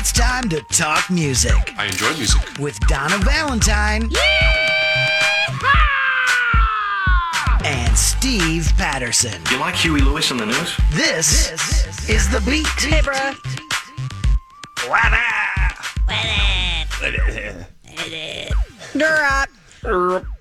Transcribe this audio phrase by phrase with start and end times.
[0.00, 2.40] It's time to talk music I enjoy music.
[2.58, 4.08] with Donna Valentine
[7.66, 9.42] and Steve Patterson.
[9.50, 10.74] You like Huey Lewis and the News?
[10.92, 11.50] This,
[12.08, 12.66] is the beat.
[12.78, 13.36] Hey, bruh.
[18.94, 19.48] Durap.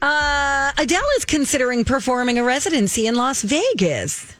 [0.02, 4.39] Uh, Adele is considering performing a residency in Las Vegas.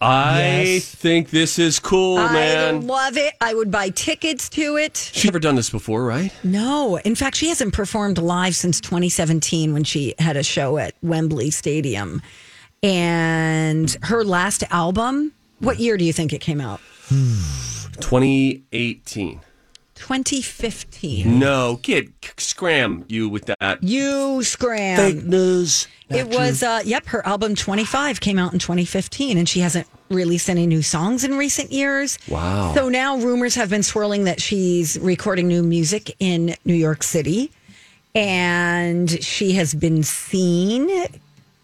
[0.00, 0.86] I Yes.
[0.94, 2.86] think this is cool, I man.
[2.86, 3.34] love it.
[3.40, 5.10] I would buy tickets to it.
[5.12, 6.32] She's never done this before, right?
[6.42, 10.94] No, in fact, she hasn't performed live since 2017 when she had a show at
[11.02, 12.22] Wembley Stadium.
[12.82, 16.80] And her last album, what year do you think it came out?
[18.00, 19.40] 2018.
[20.00, 21.38] 2015.
[21.38, 23.82] No, kid, scram you with that.
[23.82, 24.96] You scram.
[24.96, 25.88] Fake news.
[26.08, 30.48] It was, uh, yep, her album 25 came out in 2015, and she hasn't released
[30.48, 32.18] any new songs in recent years.
[32.28, 32.72] Wow.
[32.74, 37.52] So now rumors have been swirling that she's recording new music in New York City,
[38.14, 40.90] and she has been seen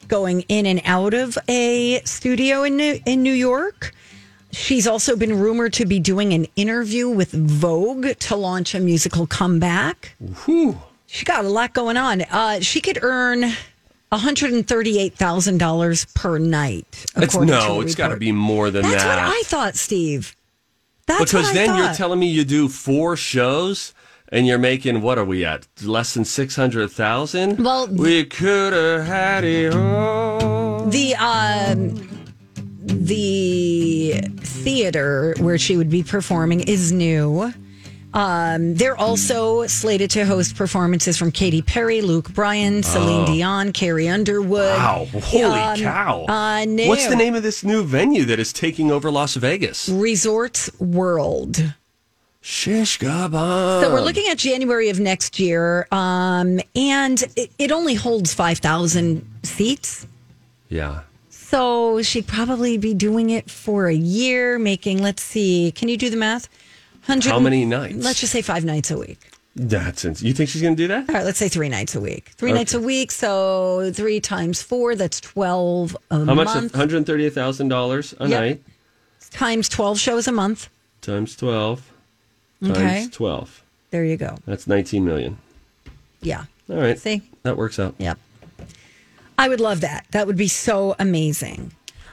[0.08, 3.94] going in and out of a studio in New, in New York.
[4.56, 9.26] She's also been rumored to be doing an interview with Vogue to launch a musical
[9.26, 10.16] comeback.
[11.06, 12.22] She got a lot going on.
[12.22, 13.52] Uh, she could earn
[14.10, 17.04] $138,000 per night.
[17.16, 19.16] It's no, it's got to be more than That's that.
[19.16, 20.34] That's what I thought, Steve.
[21.04, 23.92] That's because what I then you're telling me you do four shows
[24.30, 25.68] and you're making what are we at?
[25.82, 27.62] Less than six hundred thousand.
[27.62, 30.86] Well, we could have had it all.
[30.86, 32.16] the um
[32.86, 33.75] the
[34.40, 37.52] theater where she would be performing is new.
[38.14, 44.08] Um, they're also slated to host performances from Katy Perry, Luke Bryan, Celine Dion, Carrie
[44.08, 44.72] Underwood.
[44.78, 45.06] Oh.
[45.12, 45.20] Wow!
[45.20, 46.24] Holy Um, cow!
[46.26, 46.88] uh, no.
[46.88, 49.88] What's the name of this new venue that is taking over Las Vegas?
[49.90, 51.74] Resort World.
[52.40, 53.82] Shish kebab.
[53.82, 58.58] So we're looking at January of next year, um, and it, it only holds five
[58.58, 60.06] thousand seats.
[60.68, 61.00] Yeah.
[61.50, 66.10] So she'd probably be doing it for a year, making, let's see, can you do
[66.10, 66.48] the math?
[67.06, 68.04] 100 How many nights?
[68.04, 69.30] Let's just say five nights a week.
[69.54, 71.08] That's ins- you think she's going to do that?
[71.08, 72.30] All right, let's say three nights a week.
[72.36, 72.58] Three Okay.
[72.58, 73.12] nights a week.
[73.12, 76.28] So three times four, that's 12 a month.
[76.28, 76.46] How much?
[76.46, 76.72] month.
[76.72, 78.40] One hundred thirty-eight thousand dollars a Yep.
[78.40, 78.62] night
[79.30, 80.68] Times 12 shows a month.
[81.00, 81.80] times twelve
[82.62, 82.74] Okay.
[82.74, 83.62] times twelve.
[83.92, 84.36] There you go.
[84.46, 85.38] That's nineteen million.
[86.22, 86.44] Yeah.
[86.68, 86.98] All right.
[86.98, 87.22] See?
[87.44, 87.94] that works out.
[87.98, 88.18] Yep.
[89.38, 90.06] I would love that.
[90.12, 91.72] That would be so amazing.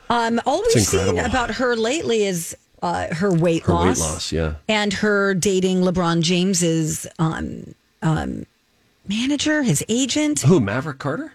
[0.10, 4.00] Um, all we've It's seen about her lately is uh, her weight Her weight loss.
[4.00, 4.56] loss, yeah.
[4.68, 8.46] And her dating LeBron James's um, um,
[9.08, 10.42] manager, his agent.
[10.42, 10.60] Who?
[10.60, 11.34] Maverick Carter?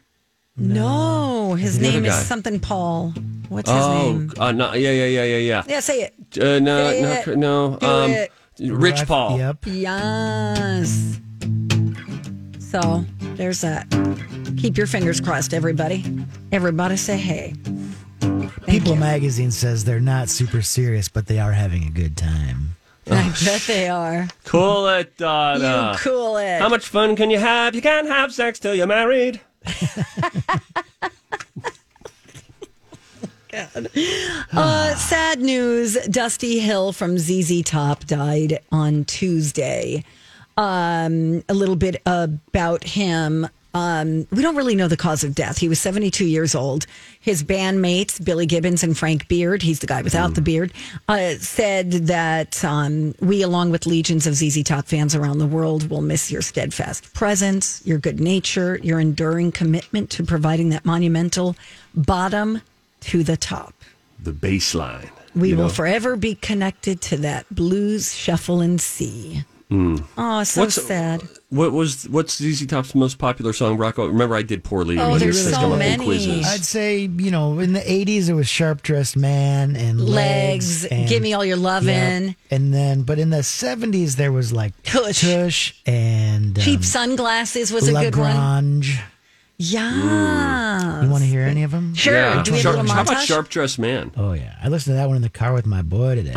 [0.60, 3.15] No, his The name is something Paul.
[3.49, 4.32] What's his Oh, name?
[4.38, 5.62] uh, no, yeah, yeah, yeah, yeah, yeah.
[5.69, 6.15] Yeah, say it.
[6.38, 7.38] Uh, no, Say no, it.
[7.38, 7.76] no.
[7.81, 8.32] Do Um, it.
[8.60, 9.38] Rich Paul.
[9.38, 9.65] Yep.
[9.66, 11.20] Yes.
[12.70, 13.04] So
[13.36, 13.88] there's that.
[14.58, 16.04] Keep your fingers crossed, everybody.
[16.52, 17.54] Everybody say hey.
[18.20, 19.00] Thank People you.
[19.00, 22.76] magazine says they're not super serious, but they are having a good time.
[23.10, 24.28] I bet they are.
[24.44, 25.92] Cool it, Donna.
[25.94, 26.60] you cool it.
[26.60, 27.74] How much fun can you have?
[27.74, 29.40] You can't have sex till you're married.
[34.52, 40.04] Uh, sad news Dusty Hill from ZZ Top died on Tuesday.
[40.58, 43.46] Um, a little bit about him.
[43.74, 45.58] Um, we don't really know the cause of death.
[45.58, 46.84] He was 72 years old.
[47.20, 50.72] His bandmates, Billy Gibbons and Frank Beard, he's the guy without the beard,
[51.06, 55.90] uh, said that um, we, along with legions of ZZ Top fans around the world,
[55.90, 61.55] will miss your steadfast presence, your good nature, your enduring commitment to providing that monumental
[61.94, 62.62] bottom
[63.02, 63.75] to the top.
[64.20, 65.10] The bass line.
[65.37, 65.69] We will know?
[65.69, 69.44] forever be connected to that blues shuffle and C.
[69.70, 71.23] Oh, so What's- sad.
[71.50, 73.79] What was what's ZZ Top's most popular song?
[73.79, 74.06] Rocco.
[74.06, 74.99] Remember, I did poorly.
[74.99, 76.05] Oh, when there's you said so come many.
[76.05, 76.47] Quizzes.
[76.47, 80.85] I'd say, you know, in the 80s, it was Sharp Dressed Man and Legs, Legs.
[80.87, 82.26] and, Give Me All Your Lovin'.
[82.29, 82.37] Yep.
[82.50, 85.23] And then, but in the 70s, there was like Tush.
[85.23, 88.35] Tush and Cheap um, sunglasses was a good one.
[88.35, 89.00] La Grange.
[89.56, 91.03] Yeah.
[91.03, 91.94] You want to hear any of them?
[91.94, 92.12] Sure.
[92.15, 92.43] Yeah.
[92.43, 93.25] Do we have a Sharp- how about?
[93.25, 94.12] Sharp Dressed Man?
[94.19, 94.55] Oh, yeah.
[94.62, 96.35] I listened to that one in the car with my boy today.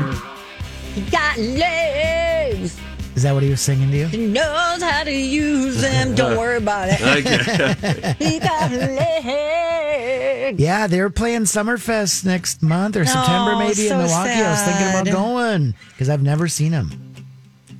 [0.95, 2.79] You got legs.
[3.15, 4.07] Is that what he was singing to you?
[4.07, 6.15] He knows how to use them.
[6.15, 7.01] Don't worry about it.
[7.01, 8.15] Okay.
[8.19, 10.59] He got legs.
[10.59, 14.31] Yeah, they're playing Summerfest next month or September maybe so in Milwaukee.
[14.31, 16.91] I was thinking about going because I've never seen him.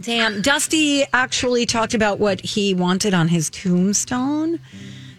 [0.02, 0.42] Damn.
[0.42, 4.60] Dusty actually talked about what he wanted on his tombstone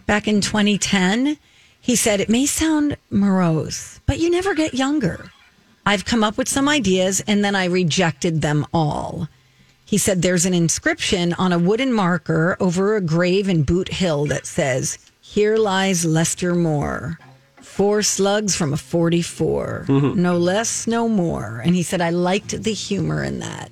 [0.06, 1.38] back in 2010.
[1.80, 5.30] He said, It may sound morose, but you never get younger.
[5.86, 9.28] I've come up with some ideas and then I rejected them all.
[9.92, 14.24] He said, There's an inscription on a wooden marker over a grave in Boot Hill
[14.32, 17.18] that says, Here lies Lester Moore.
[17.60, 19.84] Four slugs from a 44.
[19.88, 21.60] No less, no more.
[21.62, 23.70] And he said, I liked the humor in that.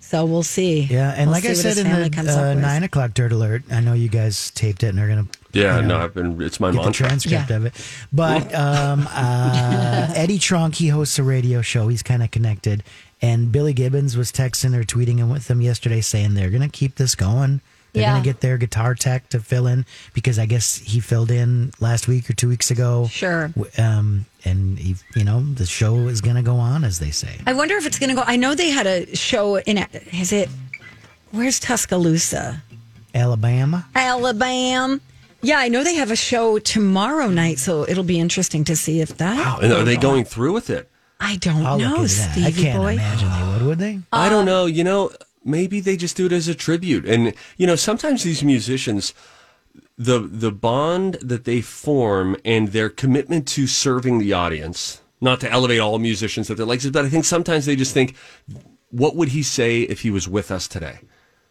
[0.00, 0.80] So we'll see.
[0.84, 3.80] Yeah, and We'll like I said in the comes uh, nine o'clock dirt alert, I
[3.80, 6.40] know you guys taped it and are gonna Yeah, you know, no, I've been.
[6.40, 7.06] It's my get the mantra.
[7.08, 7.56] transcript Yeah.
[7.56, 7.74] of it.
[8.10, 11.88] But um, uh, Eddie Trunk, he hosts a radio show.
[11.88, 12.82] He's kind of connected.
[13.20, 16.68] And Billy Gibbons was texting or tweeting in with them yesterday saying they're going to
[16.68, 17.60] keep this going.
[17.92, 18.10] They're Yeah.
[18.12, 21.72] going to get their guitar tech to fill in because I guess he filled in
[21.80, 23.08] last week or two weeks ago.
[23.10, 23.50] Sure.
[23.78, 27.40] Um, and he, you know, the show is going to go on, as they say.
[27.46, 28.22] I wonder if it's going to go.
[28.26, 29.78] I know they had a show in.
[30.12, 30.48] Is it?
[31.32, 32.62] Where's Tuscaloosa?
[33.14, 33.86] Alabama.
[33.94, 35.00] Alabama.
[35.40, 39.00] Yeah, I know they have a show tomorrow night, so it'll be interesting to see
[39.00, 39.36] if that.
[39.38, 40.90] Wow, and are they going through with it?
[41.20, 42.32] I don't I'll know, look into that.
[42.32, 42.92] Stevie I can't boy.
[42.92, 44.00] imagine they would, would they?
[44.12, 44.66] I don't um, know.
[44.66, 45.10] You know,
[45.44, 47.06] maybe they just do it as a tribute.
[47.06, 49.14] And you know, sometimes these musicians,
[49.96, 55.50] the the bond that they form and their commitment to serving the audience, not to
[55.50, 58.14] elevate all musicians that they're like, but I think sometimes they just think,
[58.90, 61.00] what would he say if he was with us today?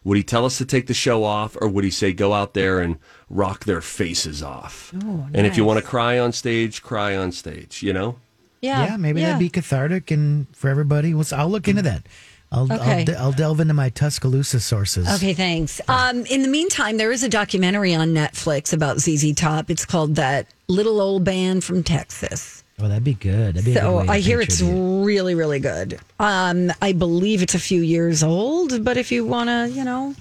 [0.03, 2.53] Would he tell us to take the show off, or would he say go out
[2.53, 2.97] there and
[3.29, 4.93] rock their faces off?
[4.93, 7.83] And if you want to cry on stage, cry on stage.
[7.83, 8.17] You know.
[8.61, 9.27] Yeah, yeah, maybe yeah.
[9.27, 11.13] that'd be cathartic and for everybody.
[11.13, 12.07] Well, I'll look into that.
[12.51, 12.99] I'll, Okay.
[12.99, 15.07] I'll, de- I'll delve into my Tuscaloosa sources.
[15.15, 15.81] Okay, thanks.
[15.89, 19.69] Um, in the meantime, there is a documentary on Netflix about ZZ Top.
[19.69, 22.63] It's called That Little Old Band from Texas.
[22.79, 23.55] Oh, that'd be good.
[23.55, 25.99] That'd be a good So I hear it's really, really good.
[26.19, 30.15] Um, I believe it's a few years old, but if you want to, you know,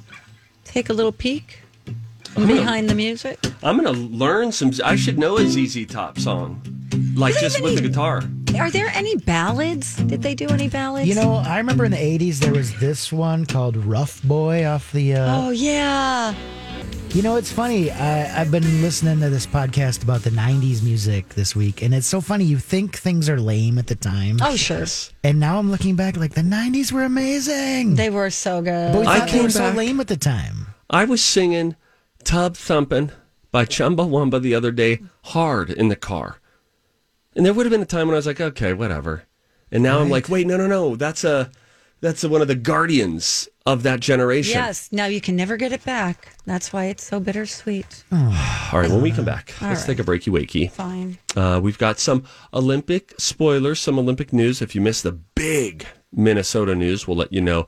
[0.65, 1.61] take a little peek
[2.47, 3.39] behind the music.
[3.63, 4.71] I'm gonna learn some.
[4.85, 6.61] I should know a ZZ Top song,
[7.17, 8.23] like Is just even with the guitar.
[8.59, 9.97] Are there any ballads?
[9.97, 11.09] Did they do any ballads?
[11.09, 14.93] You know, I remember in the '80s there was this one called "Rough Boy" off
[14.93, 15.15] the.
[15.17, 16.35] Uh, Oh yeah.
[17.11, 17.91] You know, it's funny.
[17.91, 22.07] I, I've been listening to this podcast about the '90s music this week, and it's
[22.07, 22.45] so funny.
[22.45, 24.85] You think things are lame at the time, Oh sure.
[25.25, 27.95] and now I'm looking back like the '90s were amazing.
[27.95, 28.93] They were so good.
[28.93, 30.67] but we I thought they came were so lame at the time.
[30.91, 31.75] I was singing
[32.27, 33.13] "Tub Thumping"
[33.53, 36.41] by Chumbawamba the other day, hard in the car,
[37.37, 39.25] and there would have been a time when I was like, okay, whatever.
[39.71, 41.51] And now I'm like, wait, no, no, no, that's a
[42.01, 44.55] that's a, one of the guardians of that generation.
[44.55, 44.91] Yes.
[44.93, 46.37] Now you can never get it back.
[46.45, 48.05] That's why it's so bittersweet.
[48.13, 48.19] All
[48.73, 49.97] right, when we come back, let's right.
[49.97, 50.71] take a breaky wakey.
[50.71, 51.19] Fine.
[51.35, 54.61] Uh, we've got some Olympic spoilers, some Olympic news.
[54.61, 57.67] If you missed the big Minnesota news, we'll let you know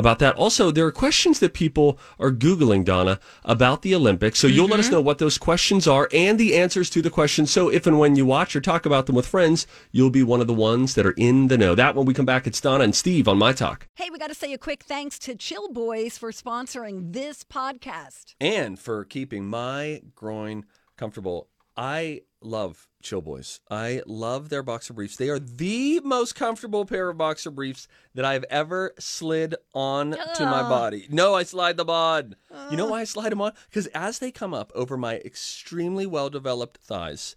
[0.00, 0.34] about that.
[0.34, 4.40] Also, there are questions that people are Googling, Donna, about the Olympics.
[4.40, 4.96] So you'll let us mm-hmm.
[4.96, 7.52] know what those questions are and the answers to the questions.
[7.52, 10.40] So if and when you watch or talk about them with friends, you'll be one
[10.40, 11.76] of the ones that are in the know.
[11.76, 13.86] That when we come back, it's Donna and Steve on My Talk.
[13.94, 18.34] Hey, we got to say a quick thanks to Chill Boys for sponsoring this podcast.
[18.40, 20.64] and for keeping my groin
[20.96, 21.48] comfortable.
[21.76, 23.60] I love Chill Boys.
[23.70, 25.16] I love their boxer briefs.
[25.16, 30.44] They are the most comfortable pair of boxer briefs that I've ever slid on to
[30.44, 31.06] my body.
[31.10, 32.36] No, I slide them on.
[32.70, 33.52] You know why I slide them on?
[33.68, 37.36] Because as they come up over my extremely well developed thighs,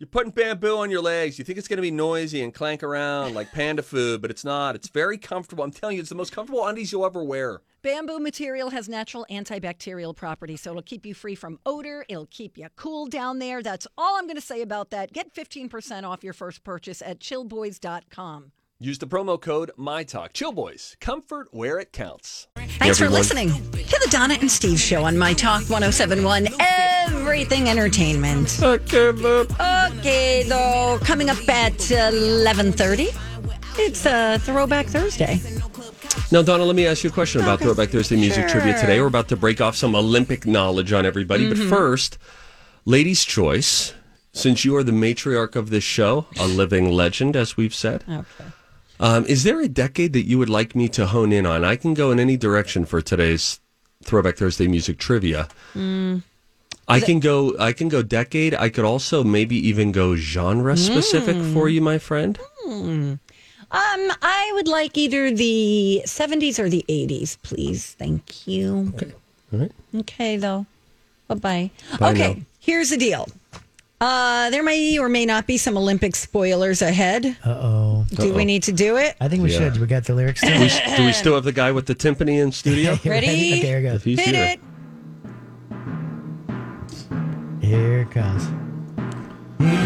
[0.00, 1.38] You're putting bamboo on your legs.
[1.38, 4.44] You think it's going to be noisy and clank around like panda food, but it's
[4.44, 4.74] not.
[4.74, 5.62] It's very comfortable.
[5.62, 7.60] I'm telling you, it's the most comfortable undies you'll ever wear.
[7.82, 12.04] Bamboo material has natural antibacterial properties, so it'll keep you free from odor.
[12.08, 13.62] It'll keep you cool down there.
[13.62, 15.12] That's all I'm going to say about that.
[15.12, 18.50] Get 15% off your first purchase at chillboys.com.
[18.84, 20.34] Use the promo code MyTalk.
[20.34, 22.48] Chill Boys, comfort where it counts.
[22.54, 28.62] Thanks for listening to the Donna and Steve show on My Talk 1071 Everything Entertainment.
[28.62, 33.08] Okay, though, coming up at 11:30,
[33.78, 35.40] it's uh, Throwback Thursday.
[36.30, 39.00] Now, Donna, let me ask you a question about Throwback Thursday music trivia today.
[39.00, 41.48] We're about to break off some Olympic knowledge on everybody.
[41.48, 41.70] Mm-hmm.
[41.70, 42.18] But first,
[42.84, 43.94] ladies' choice.
[44.36, 48.50] Since you are the matriarch of this show, a living legend, as we've said, Okay.
[49.00, 51.64] Um, is there a decade that you would like me to hone in on?
[51.64, 53.60] I can go in any direction for today's
[54.02, 55.48] Throwback Thursday music trivia.
[55.74, 56.22] Mm.
[56.86, 57.56] I can go.
[57.58, 58.54] I can go decade.
[58.54, 61.52] I could also maybe even go genre specific Mm.
[61.54, 62.38] for you, my friend.
[62.66, 63.18] Um,
[64.22, 67.96] I would like either the 70s or the 80s, please.
[67.98, 68.92] Thank you.
[68.94, 69.12] Okay.
[69.52, 69.72] All right.
[69.96, 70.66] Okay, though.
[71.26, 71.70] Bye bye.
[71.98, 72.40] Bye Okay, now.
[72.60, 73.26] here's the deal.
[74.04, 77.24] Uh, there may or may not be some Olympic spoilers ahead.
[77.42, 78.04] Uh oh.
[78.10, 79.16] Do we need to do it?
[79.18, 79.58] I think we Yeah.
[79.60, 79.78] should.
[79.80, 80.40] We got the lyrics.
[80.42, 82.98] Do we, do we still have the guy with the timpani in studio?
[83.06, 83.26] Ready?
[83.26, 83.94] okay, here we go.
[83.94, 84.44] If he's Hit here.
[84.44, 84.60] it.
[87.66, 88.44] Here it comes.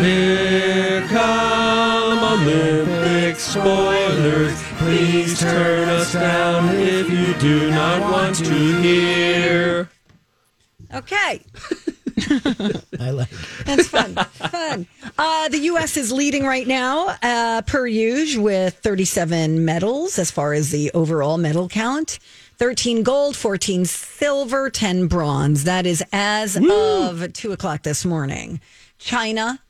[0.02, 4.60] Here come Olympic spoilers.
[4.78, 8.44] Please turn us down if you do not want to
[8.82, 9.88] hear.
[10.92, 11.44] Okay,
[13.00, 13.30] I like.
[13.64, 14.14] that's fun.
[14.14, 14.86] fun.
[15.18, 15.96] Uh, the U.S.
[15.96, 21.38] is leading right now, uh, per usual, with 37 medals as far as the overall
[21.38, 22.18] medal count
[22.58, 25.64] 13 gold, 14 silver, 10 bronze.
[25.64, 28.60] That is as of 2 o'clock this morning.
[28.98, 29.60] China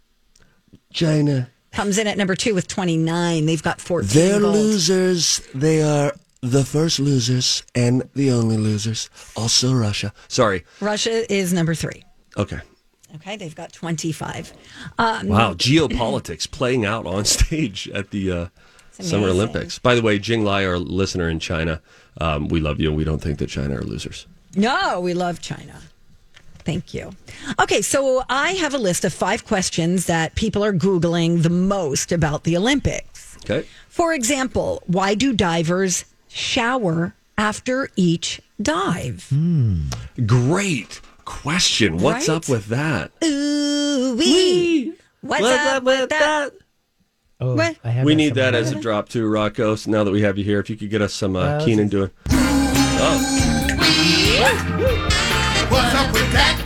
[0.92, 1.50] China.
[1.72, 3.44] comes in at number two with 29.
[3.46, 4.54] They've got 14 They're gold.
[4.54, 5.42] losers.
[5.54, 9.10] They are the first losers and the only losers.
[9.36, 10.12] Also Russia.
[10.28, 10.64] Sorry.
[10.80, 12.04] Russia is number three.
[12.38, 12.60] Okay.
[13.16, 14.52] Okay, they've got 25.
[14.98, 15.54] Um, Wow.
[15.54, 18.46] Geopolitics playing out on stage at the uh,
[18.92, 19.28] Summer.
[19.28, 19.78] Olympics.
[19.78, 21.80] By the way, Jing Lai, our listener in China,
[22.20, 24.26] um, we love you and we don't think that China are losers.
[24.54, 25.80] No, we love China.
[26.60, 27.12] Thank you.
[27.58, 32.12] Okay, so I have a list of five questions that people are Googling the most
[32.12, 33.38] about the Olympics.
[33.44, 33.66] Okay.
[33.88, 39.32] For example, why do divers shower after each dive?
[40.26, 41.98] Great question.
[41.98, 42.36] What's Right?
[42.36, 43.12] up with that?
[43.22, 44.94] Ooh, wee.
[45.20, 46.50] What's, up with that?
[47.40, 47.76] Oh, What?
[47.84, 49.76] I have We need that as a drop too, Rocco.
[49.76, 51.66] So now that we have you here, if you could get us some uh, Well,
[51.66, 52.10] Kenan doing.
[55.70, 56.56] What's up with that?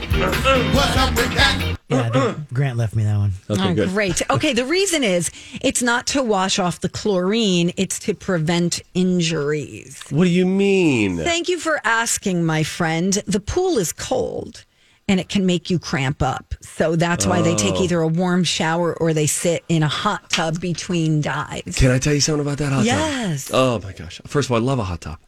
[0.74, 1.61] What's up with that?
[1.92, 3.32] Yeah, I Grant left me that one.
[3.48, 3.88] Okay, oh, good.
[3.90, 4.30] great.
[4.30, 5.30] Okay, the reason is
[5.60, 10.02] it's not to wash off the chlorine, it's to prevent injuries.
[10.10, 11.18] What do you mean?
[11.18, 13.14] Thank you for asking, my friend.
[13.26, 14.64] The pool is cold
[15.08, 16.54] and it can make you cramp up.
[16.60, 17.82] So that's why they take oh.
[17.82, 21.76] either a warm shower or they sit in a hot tub between dives.
[21.76, 22.86] Can I tell you something about that hot tub?
[22.86, 23.50] Yes.
[23.52, 24.20] Oh my gosh!
[24.26, 25.18] First of all, I love a hot tub.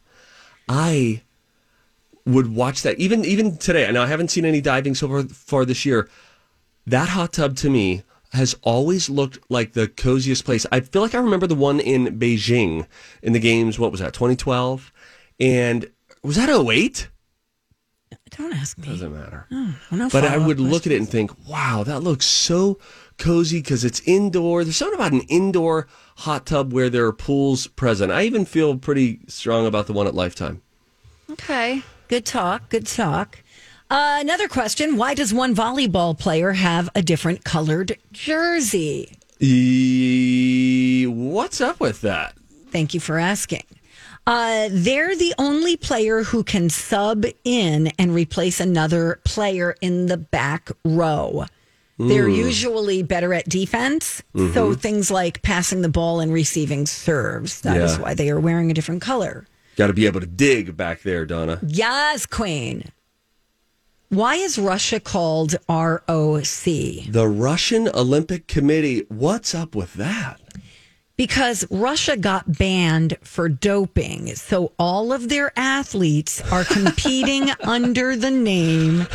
[0.67, 1.21] I
[2.25, 3.87] would watch that even even today.
[3.87, 6.09] I know I haven't seen any diving so far, far this year.
[6.85, 10.65] That hot tub to me has always looked like the coziest place.
[10.71, 12.85] I feel like I remember the one in Beijing
[13.21, 13.79] in the games.
[13.79, 14.13] What was that?
[14.13, 14.91] 2012,
[15.39, 15.89] and
[16.21, 17.09] was that 08?
[18.37, 18.87] Don't ask me.
[18.87, 19.47] Doesn't matter.
[19.51, 22.77] I don't But I would up look at it and think, wow, that looks so
[23.17, 24.63] cozy because it's indoor.
[24.63, 25.87] There's something about an indoor
[26.17, 28.11] hot tub where there are pools present.
[28.11, 30.61] I even feel pretty strong about the one at Lifetime.
[31.29, 31.83] Okay.
[32.07, 32.69] Good talk.
[32.69, 33.41] Good talk.
[33.89, 39.17] Uh, another question Why does one volleyball player have a different colored jersey?
[39.39, 42.35] E- what's up with that?
[42.71, 43.63] Thank you for asking.
[44.27, 50.17] Uh, they're the only player who can sub in and replace another player in the
[50.17, 51.45] back row.
[51.97, 54.21] They're usually better at defense.
[54.35, 57.61] So things like passing the ball and receiving serves.
[57.61, 58.01] That is Yeah.
[58.01, 59.45] why they are wearing a different color.
[59.77, 61.59] Got to be able to dig back there, Donna.
[61.65, 62.83] Yes, Queen.
[64.09, 66.63] Why is Russia called ROC?
[66.63, 70.39] The Russian Olympic Committee, what's up with that?
[71.17, 74.35] Because Russia got banned for doping.
[74.35, 79.07] So all of their athletes are competing under the name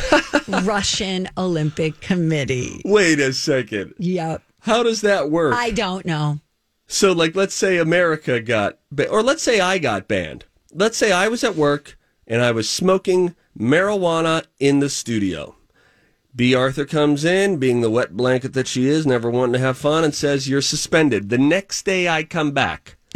[0.63, 2.81] Russian Olympic Committee.
[2.83, 3.93] Wait a second.
[3.97, 4.43] Yep.
[4.61, 5.53] How does that work?
[5.55, 6.39] I don't know.
[6.87, 10.43] So, like, let's say America got, ba- or let's say I got banned.
[10.73, 15.55] Let's say I was at work and I was smoking marijuana in the studio.
[16.33, 19.77] Bea Arthur comes in, being the wet blanket that she is, never wanting to have
[19.77, 21.29] fun, and says, You're suspended.
[21.29, 22.97] The next day I come back.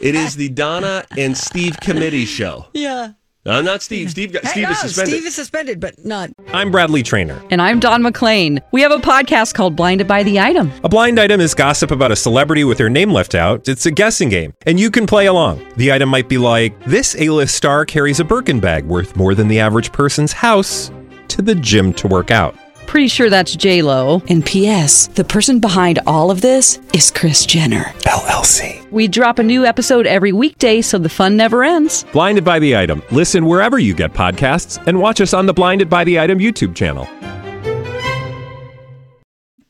[0.00, 2.68] it is the Donna and Steve committee show.
[2.72, 3.12] Yeah.
[3.44, 4.08] No, not Steve.
[4.10, 5.14] Steve got, Steve no, is suspended.
[5.14, 6.30] Steve is suspended, but not.
[6.52, 7.42] I'm Bradley Trainer.
[7.50, 8.60] And I'm Don McClain.
[8.70, 10.70] We have a podcast called Blinded by the Item.
[10.84, 13.66] A blind item is gossip about a celebrity with their name left out.
[13.66, 15.66] It's a guessing game, and you can play along.
[15.76, 19.48] The item might be like this: A-list star carries a Birkin bag worth more than
[19.48, 20.92] the average person's house
[21.26, 22.54] to the gym to work out.
[22.92, 24.20] Pretty sure that's J Lo.
[24.28, 25.06] And P.S.
[25.06, 27.84] The person behind all of this is Kris Jenner.
[28.04, 28.86] LLC.
[28.90, 32.04] We drop a new episode every weekday, so the fun never ends.
[32.12, 33.02] Blinded by the item.
[33.10, 36.74] Listen wherever you get podcasts, and watch us on the Blinded by the Item YouTube
[36.74, 37.08] channel.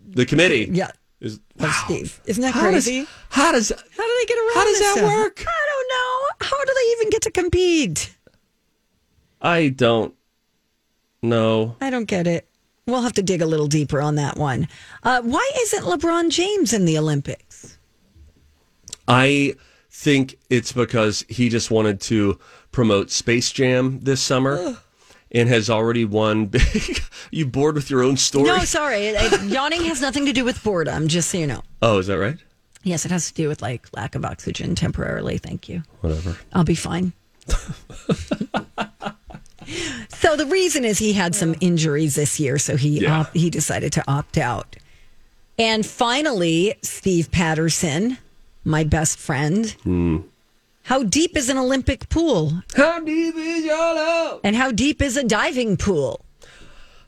[0.09, 0.69] The committee.
[0.73, 0.91] Yeah.
[1.21, 2.21] Is, Of Steve.
[2.27, 3.07] Isn't that How does- crazy?
[3.31, 5.13] how does How do they get around How does this that stuff?
[5.13, 5.45] work?
[5.47, 6.47] I don't know.
[6.49, 8.17] How do they even get to compete?
[9.41, 10.13] I don't
[11.23, 11.77] know.
[11.81, 12.49] I don't get it.
[12.93, 14.69] We'll have to dig a little deeper on that one.
[15.03, 17.79] Uh, why isn't LeBron James in the Olympics?
[19.09, 19.55] I
[19.91, 22.39] think it's because he just wanted to
[22.71, 24.77] promote Space Jam this summer
[25.31, 27.01] and has already won big.
[27.31, 28.49] you bored with your own story?
[28.49, 29.15] No, sorry.
[29.45, 31.63] Yawning has nothing to do with boredom, just so you know.
[31.81, 32.37] Oh, is that right?
[32.83, 35.39] Yes, it has to do with like lack of oxygen temporarily.
[35.39, 35.83] Thank you.
[36.03, 36.37] Whatever.
[36.53, 37.15] I'll be fine.
[40.23, 43.21] so the reason is he had some injuries this year, so he Yeah.
[43.21, 44.77] op- he decided to opt out.
[45.59, 48.19] And finally, Steve Patterson,
[48.65, 49.71] my best friend.
[49.83, 50.19] Hmm.
[50.85, 52.63] How deep is an Olympic pool?
[52.77, 54.41] How deep is your love?
[54.43, 56.25] And how deep is a diving pool?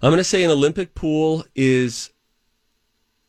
[0.02, 2.10] I'm going to say an Olympic pool is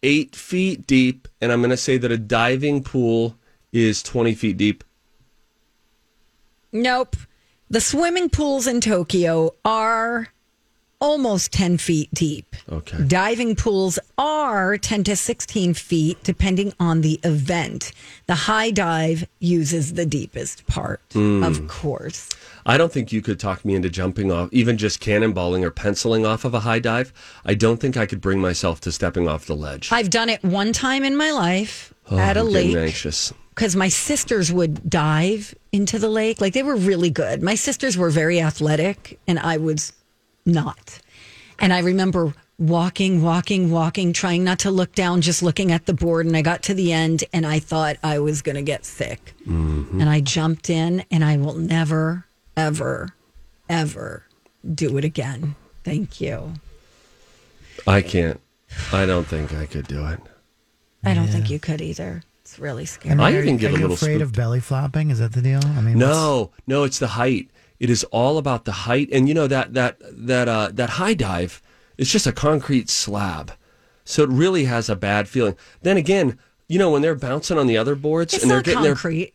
[0.04, 3.36] eight feet deep, and I'm going to say that a diving pool
[3.72, 4.84] is 20 feet deep.
[6.72, 7.16] Nope.
[7.76, 10.30] The swimming pools in Tokyo are
[11.02, 12.56] almost 10 feet deep.
[12.72, 13.04] Okay.
[13.06, 17.92] Diving pools are 10 to 16 feet, depending on the event.
[18.28, 21.44] The high dive uses the deepest part, Hmm.
[21.44, 22.30] of course.
[22.66, 26.26] I don't think you could talk me into jumping off, even just cannonballing or penciling
[26.26, 27.12] off of a high dive.
[27.46, 29.90] I don't think I could bring myself to stepping off the ledge.
[29.92, 32.74] I've done it one time in my life Oh, at a I'm lake.
[32.78, 33.34] anxious.
[33.56, 36.42] Because my sisters would dive into the lake.
[36.42, 37.42] Like they were really good.
[37.42, 39.94] My sisters were very athletic, and I was
[40.46, 41.00] not.
[41.60, 45.94] And I remember walking, walking, walking, trying not to look down, just looking at the
[45.94, 46.26] board.
[46.26, 49.34] And I got to the end, and I thought I was going to get sick.
[49.48, 50.02] Mm-hmm.
[50.02, 52.26] And I jumped in, and I will never,
[52.58, 53.16] ever,
[53.70, 54.26] ever
[54.74, 55.56] do it again.
[55.86, 56.54] Thank you.
[57.88, 58.42] I can't.
[58.92, 60.20] I don't think I could do it.
[61.06, 62.24] I don't think you could either.
[62.56, 63.20] It's really scary.
[63.20, 65.10] I are even you- get are a you little afraid of belly flopping.
[65.12, 65.60] Is that the deal?
[65.64, 67.50] I mean, what's- No, no, it's the height.
[67.82, 71.14] It is all about the height, and you know that that that uh, that high
[71.14, 71.62] dive
[71.98, 73.52] is just a concrete slab,
[74.06, 75.58] so it really has a bad feeling.
[75.82, 76.38] Then again,
[76.70, 79.34] you know when they're bouncing on the other boards It's and they're not getting concrete.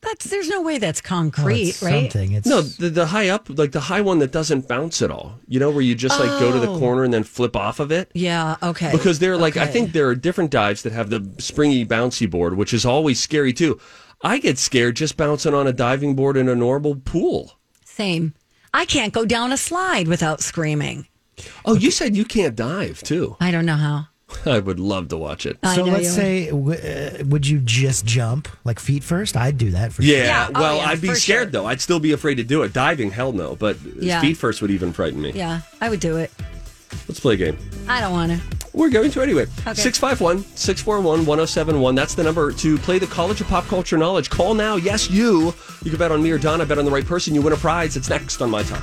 [0.00, 2.10] That's there's no way that's oh, well, concrete, it's right?
[2.10, 2.32] Something.
[2.32, 5.40] It's no the, the high up like the high one that doesn't bounce at all.
[5.48, 6.78] You know where you just like go to the Oh.
[6.78, 8.10] corner and then flip off of it.
[8.14, 8.92] Yeah, okay.
[8.92, 12.56] because they're like I think there are different dives that have the springy bouncy board,
[12.56, 13.80] which is always scary too.
[14.22, 17.58] I get scared just bouncing on a diving board in a normal pool.
[17.84, 18.34] Same.
[18.72, 21.08] I can't go down a slide without screaming.
[21.64, 23.36] Oh, you said you can't dive too.
[23.40, 24.08] I don't know how.
[24.46, 25.58] I would love to watch it.
[25.62, 29.36] I So know let's you say, w- uh, would you just jump like feet first?
[29.36, 30.24] I'd do that for Yeah, sure.
[30.24, 31.50] Yeah, oh, well, yeah, I'd be for scared sure.
[31.52, 31.66] though.
[31.66, 32.72] I'd still be afraid to do it.
[32.72, 33.56] Diving, hell no.
[33.56, 34.20] But Yeah.
[34.20, 35.32] feet first would even frighten me.
[35.32, 36.30] Yeah, I would do it.
[37.06, 37.58] Let's play a game.
[37.88, 38.40] I don't want to.
[38.72, 39.42] We're going to anyway.
[39.66, 39.74] Okay.
[39.74, 41.94] 651 641 1071.
[41.94, 44.30] That's the number to play the College of Pop Culture Knowledge.
[44.30, 44.76] Call now.
[44.76, 45.54] Yes, you.
[45.84, 46.64] You can bet on me or Donna.
[46.64, 47.34] Bet on the right person.
[47.34, 47.96] You win a prize.
[47.96, 48.82] It's next on My Talk.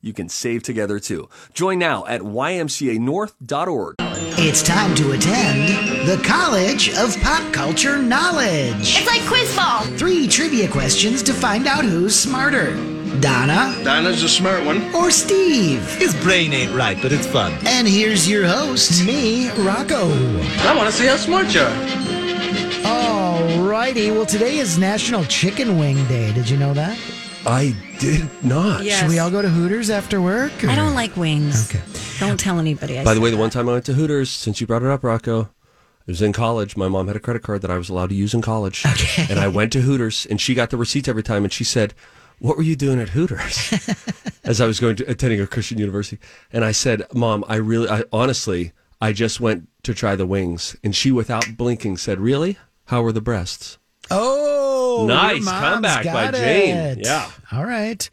[0.00, 1.28] you can save together too.
[1.52, 3.96] Join now at ymcanorth.org.
[4.40, 8.96] It's time to attend the College of Pop Culture Knowledge.
[8.96, 9.82] It's like quiz ball.
[9.98, 12.74] Three trivia questions to find out who's smarter
[13.20, 14.94] Donna Donna's a smart one.
[14.94, 15.82] or Steve.
[15.96, 17.52] His brain ain't right, but it's fun.
[17.66, 20.08] And here's your host, Me, Rocco.
[20.68, 22.86] I want to see how smart you are.
[22.86, 24.10] All righty.
[24.12, 26.32] Well, today is National Chicken Wing Day.
[26.32, 26.96] Did you know that?
[27.48, 28.84] I did not.
[28.84, 29.00] Yes.
[29.00, 30.52] Should we all go to Hooters after work?
[30.64, 31.74] I don't like wings.
[31.74, 31.82] Okay.
[32.20, 32.98] Don't tell anybody.
[32.98, 33.40] I By the said way, the that.
[33.40, 35.40] one time I went to Hooters, since you brought it up, Rocco,
[36.06, 36.76] it was in college.
[36.76, 38.84] My mom had a credit card that I was allowed to use in college.
[38.84, 39.26] Okay.
[39.30, 41.94] And I went to Hooters, and she got the receipts every time, and she said,
[42.38, 43.72] "What were you doing at Hooters?"
[44.44, 46.18] As I was going to attending a Christian university,
[46.52, 50.76] and I said, "Mom, I really, I honestly, I just went to try the wings,"
[50.84, 52.58] and she, without blinking, said, "Really?
[52.86, 53.78] How were the breasts?"
[54.10, 56.76] Oh, Nice your mom's comeback by got Jane.
[56.76, 56.98] it.
[57.02, 57.30] Yeah.
[57.52, 58.08] All right.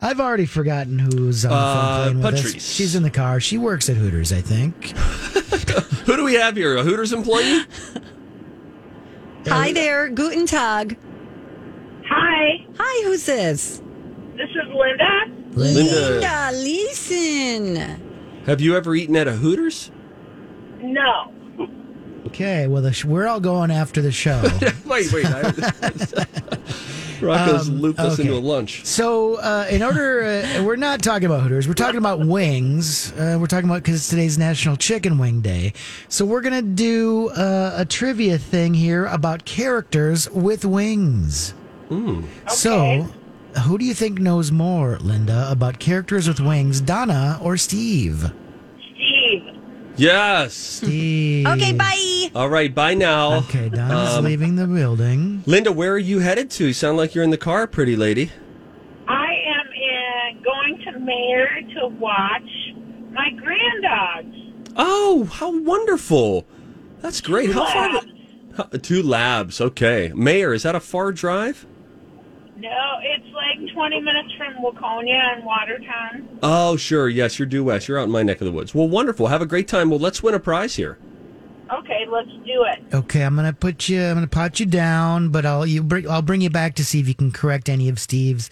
[0.00, 2.62] I've already forgotten who's on the Uh, phone playing with us.
[2.74, 3.40] She's in the car.
[3.40, 4.96] She works at Hooters, I think.
[6.06, 6.76] Who do we have here?
[6.76, 7.64] A Hooters employee?
[9.48, 10.96] Hi there, Guten Tag.
[12.06, 12.64] Hi.
[12.78, 13.82] Hi, who's this?
[14.36, 15.24] This is Linda.
[15.52, 16.50] Linda.
[16.52, 17.76] listen.
[18.46, 19.90] Have you ever eaten at a Hooters?
[20.80, 21.32] No.
[22.28, 24.40] Okay, well, the sh- we're all going after the show.
[24.86, 25.26] wait, wait.
[25.26, 25.42] I,
[27.20, 28.22] Rocco's Um, looped us okay.
[28.22, 28.84] into a lunch.
[28.84, 31.66] So, uh, in order, uh, we're not talking about Hooters.
[31.66, 33.12] We're talking about wings.
[33.12, 35.72] Uh, we're talking about because today's National Chicken Wing Day.
[36.08, 41.54] So, we're gonna do uh, a trivia thing here about characters with wings.
[42.48, 43.08] So,
[43.64, 48.18] who do you think knows more, Linda, about characters with wings, Donna or Steve?
[48.18, 48.32] Steve.
[49.98, 50.54] Yes.
[50.54, 51.46] Steve.
[51.46, 52.30] Okay, bye.
[52.34, 52.74] All right.
[52.74, 53.34] Bye now.
[53.38, 55.42] Okay, Donna's Um, leaving the building.
[55.46, 56.66] Linda, where are you headed to?
[56.68, 58.30] You sound like you're in the car, pretty lady.
[59.08, 59.66] I am
[60.36, 62.50] in, going to Mayer to watch
[63.12, 64.52] my granddogs.
[64.76, 66.46] Oh, how wonderful!
[67.00, 67.50] That's great.
[67.52, 67.92] How far?
[67.94, 68.06] Labs.
[68.56, 69.60] How, two labs.
[69.60, 70.12] Okay.
[70.14, 71.66] Mayer, is that a far drive?
[72.58, 76.38] No, it's like 20 minutes from Waconia and Watertown.
[76.42, 77.08] Oh, sure.
[77.08, 77.86] Yes, you're due west.
[77.86, 78.74] You're out in my neck of the woods.
[78.74, 79.28] Well, wonderful.
[79.28, 79.90] Have a great time.
[79.90, 80.98] Well, let's win a prize here.
[81.72, 82.94] Okay, let's do it.
[82.94, 84.02] Okay, I'm gonna put you.
[84.02, 86.08] I'm gonna pot you down, but I'll you bring.
[86.08, 88.50] I'll bring you back to see if you can correct any of Steve's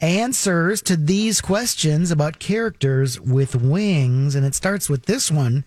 [0.00, 5.64] answers to these questions about characters with wings, and it starts with this one.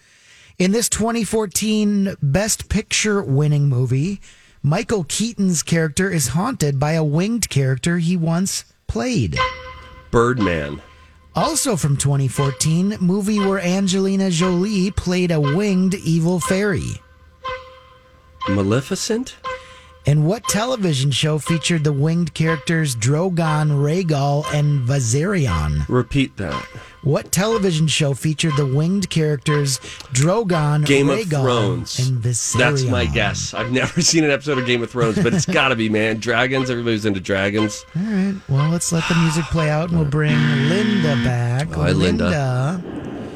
[0.60, 4.20] In this 2014 Best Picture winning movie,
[4.62, 9.40] Michael Keaton's character is haunted by a winged character he once played.
[10.12, 10.82] Birdman.
[11.34, 17.02] Also from 2014, movie where Angelina Jolie played a winged evil fairy.
[18.50, 19.38] Maleficent.
[20.06, 25.88] And what television show featured the winged characters Drogon, Rhaegal, and Viserion?
[25.88, 26.64] Repeat that.
[27.04, 29.78] What television show featured the winged characters
[30.14, 32.00] Drogon, Game of Thrones.
[32.00, 32.58] and Viserion?
[32.58, 33.54] That's my guess.
[33.54, 36.20] I've never seen an episode of Game of Thrones, but it's got to be, man.
[36.20, 36.70] Dragons.
[36.70, 37.86] Everybody's into dragons.
[37.96, 38.36] All right.
[38.48, 40.36] Well, let's let the music play out, and we'll bring
[40.70, 41.68] Linda back.
[41.74, 42.82] Hi, Linda.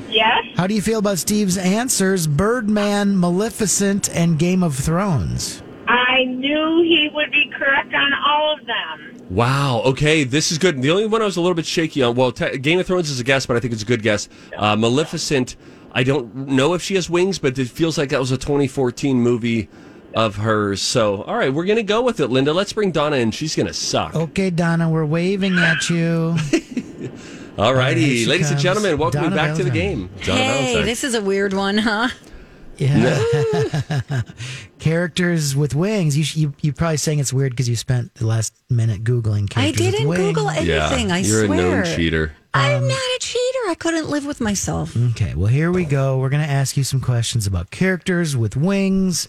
[0.10, 0.46] Yes?
[0.56, 2.28] How do you feel about Steve's answers?
[2.28, 5.63] Birdman, Maleficent, and Game of Thrones.
[5.88, 9.26] I knew he would be correct on all of them.
[9.30, 9.82] Wow.
[9.86, 10.82] Okay, this is good.
[10.82, 12.16] The only one I was a little bit shaky on.
[12.16, 14.30] Well, te- Game of Thrones is a guess, but I think it's a good guess.
[14.56, 15.56] Uh, Maleficent.
[15.92, 19.18] I don't know if she has wings, but it feels like that was a 2014
[19.20, 19.70] movie
[20.16, 20.82] of hers.
[20.82, 22.54] So, all right, we're gonna go with it, Linda.
[22.54, 23.32] Let's bring Donna in.
[23.32, 24.16] She's gonna suck.
[24.16, 26.36] Okay, Donna, we're waving at you.
[27.56, 30.10] All All right, righty, here she ladies and gentlemen, welcome Donna back to the game.
[30.24, 30.86] Donna hey, Valentine.
[30.86, 32.10] this is a weird one, huh?
[32.78, 34.22] Yeah.
[34.80, 36.18] characters with wings.
[36.18, 39.88] You, you you're probably saying it's weird because you spent the last minute googling characters.
[39.88, 40.36] I didn't with wings.
[40.36, 41.12] Google anything.
[41.12, 41.82] I you're swear.
[41.82, 42.34] a known cheater.
[42.54, 43.60] I'm um, not a cheater.
[43.70, 44.96] I couldn't live with myself.
[45.12, 46.18] Okay, well here we go.
[46.18, 49.28] We're gonna ask you some questions about characters with wings.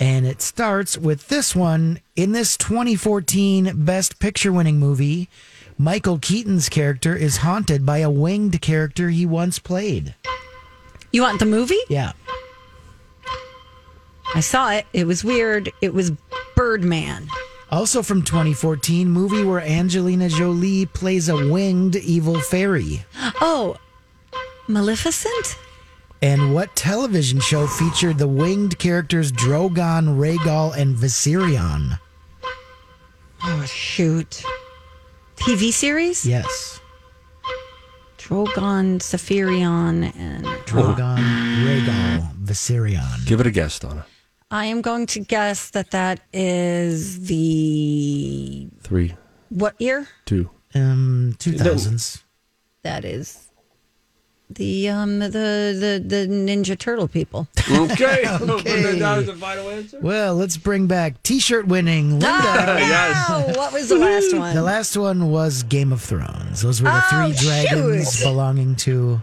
[0.00, 2.00] And it starts with this one.
[2.14, 5.28] In this 2014 Best Picture winning movie,
[5.76, 10.14] Michael Keaton's character is haunted by a winged character he once played.
[11.10, 11.78] You want the movie?
[11.88, 12.12] Yeah.
[14.34, 14.86] I saw it.
[14.92, 15.72] It was weird.
[15.80, 16.12] It was
[16.54, 17.28] Birdman.
[17.70, 23.04] Also from 2014, movie where Angelina Jolie plays a winged evil fairy.
[23.40, 23.76] Oh,
[24.68, 25.58] Maleficent?
[26.20, 31.98] And what television show featured the winged characters Drogon, Rhaegal, and Viserion?
[33.44, 34.42] Oh, shoot.
[35.36, 36.26] TV series?
[36.26, 36.80] Yes.
[38.18, 40.44] Drogon, Saphirion, and.
[40.66, 41.18] Drogon,
[41.64, 43.26] Rhaegal, Viserion.
[43.26, 44.04] Give it a guess, Donna.
[44.50, 48.68] I am going to guess that that is the.
[48.80, 49.14] Three,
[49.50, 50.08] What year?
[50.24, 50.50] two.
[50.74, 52.22] Um, 2000s.
[52.82, 53.44] That is
[54.50, 57.48] the um the the the Ninja Turtle people.
[57.70, 58.24] Okay.
[58.40, 58.92] Okay.
[58.98, 59.98] that was the final answer.
[60.00, 62.26] Well, let's bring back T-shirt winning Linda.
[62.78, 63.26] yes.
[63.28, 64.54] Oh, what was the last one?
[64.54, 66.62] The last one was Game of Thrones.
[66.62, 68.24] Those were the Oh, three dragons shoot.
[68.24, 69.20] belonging to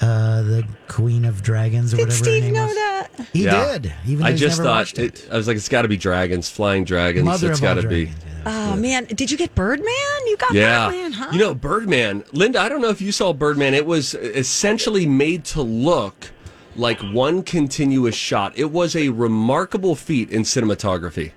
[0.00, 2.74] uh, the Queen of Dragons or Did whatever her Steve name know was.
[2.74, 3.08] that?
[3.32, 3.78] He Yeah.
[3.78, 3.92] did.
[4.06, 5.24] Even though I just thought it.
[5.24, 7.24] it, I was like, it's got to be dragons, flying dragons.
[7.26, 8.06] Mother it's of all got to be.
[8.06, 8.24] dragons.
[8.46, 9.86] Oh man, did you get Birdman?
[10.26, 10.86] You got Yeah.
[10.88, 11.28] Birdman, huh?
[11.32, 12.24] You know, Birdman.
[12.32, 13.74] Linda, I don't know if you saw Birdman.
[13.74, 16.30] It was essentially made to look
[16.76, 18.52] like one continuous shot.
[18.56, 21.32] It was a remarkable feat in cinematography.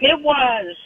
[0.00, 0.76] It was.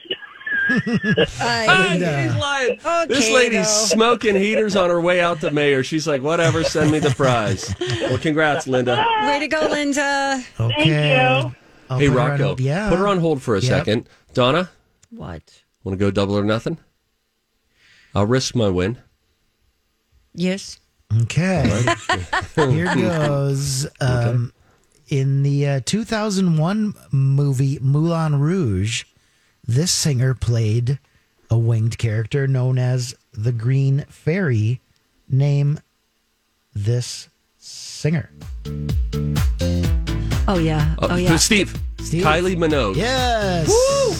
[0.70, 2.22] Linda.
[2.22, 2.72] he's lying.
[2.85, 3.94] Okay, this lady's though.
[3.96, 5.83] smoking heaters on her way out to Mayer.
[5.83, 7.74] She's like, whatever, send me the prize.
[7.80, 9.04] Well, congrats, Linda.
[9.22, 10.42] Way to go, Linda.
[10.59, 11.11] Okay.
[11.11, 11.54] you.
[11.90, 12.88] I'll hey, put her on Rocco, yeah.
[12.88, 13.68] put her on hold for a Yep.
[13.68, 14.09] second.
[14.33, 14.70] Donna,
[15.11, 15.42] What?
[15.83, 16.78] want to go double or nothing?
[18.14, 18.98] I'll risk my win.
[20.35, 20.78] Yes.
[21.22, 21.85] Okay.
[22.54, 23.87] Here goes.
[24.00, 24.52] Um,
[25.09, 29.02] In the uh, 2001 movie Moulin Rouge,
[29.66, 30.99] this singer played
[31.51, 34.81] a winged character known as the Green Fairy.
[35.29, 35.79] Name
[36.75, 38.31] this singer.
[40.49, 40.94] Oh yeah.
[40.99, 41.37] Uh, Oh yeah.
[41.37, 41.77] Steve.
[42.01, 42.25] Steve?
[42.25, 42.96] Kylie Minogue.
[42.96, 43.68] Yes.
[43.68, 44.16] Woo!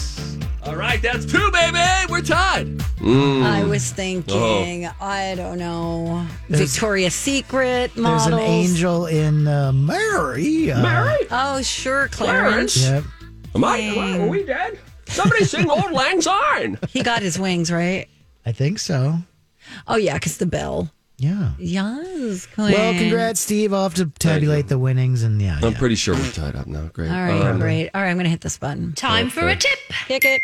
[0.69, 1.79] All right, that's two, baby.
[2.09, 2.67] We're tied.
[2.99, 3.41] Mm.
[3.43, 10.71] I was thinking, I don't know, There's- Victoria's Secret There's an angel in uh, Mary.
[10.71, 12.77] Uh, Oh, sure, Clarence.
[12.77, 13.03] Yep.
[13.55, 14.77] Am I, am I- are we dead?
[15.11, 16.79] Somebody sing Auld Lang Syne.
[16.89, 18.07] He got his wings, right?
[18.45, 19.17] I think so.
[19.87, 20.89] Oh, yeah, because the bell.
[21.17, 21.51] Yeah.
[21.59, 22.71] Yes, Queen.
[22.71, 23.73] Well, congrats, Steve.
[23.73, 25.59] I'll have to tabulate the winnings and yeah.
[25.61, 25.77] I'm yeah.
[25.77, 26.89] pretty sure we're tied up now.
[26.93, 27.11] Great.
[27.11, 27.89] All right, Um, great.
[27.93, 28.93] All right, I'm going to hit this button.
[28.93, 29.77] Time for a tip.
[30.07, 30.41] Kick it.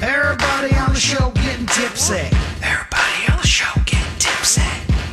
[0.00, 2.30] Everybody on the show getting tipsy.
[2.62, 4.62] Everybody on the show getting tipsy.